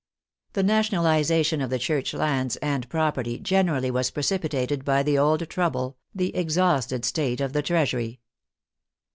[0.53, 5.95] The nationalization of the Church lands and property generally was precipitated by the old trouble,
[6.15, 8.19] the exhausted state of the treasury.